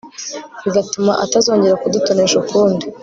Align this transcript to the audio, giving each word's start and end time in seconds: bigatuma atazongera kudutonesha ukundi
bigatuma 0.63 1.11
atazongera 1.25 1.79
kudutonesha 1.81 2.35
ukundi 2.41 2.85